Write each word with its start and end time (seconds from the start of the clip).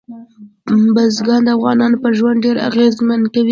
بزګان 0.95 1.41
د 1.45 1.49
افغانانو 1.57 2.01
پر 2.03 2.11
ژوند 2.17 2.37
ډېر 2.45 2.57
اغېزمن 2.69 3.21
کوي. 3.33 3.49